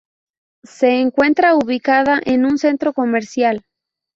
Se 0.63 0.99
encuentra 0.99 1.53
ubicada 1.53 2.19
en 2.25 2.45
un 2.45 2.57
centro 2.57 2.91
comercial. 2.91 3.61